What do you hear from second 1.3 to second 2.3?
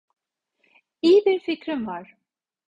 fikrim var.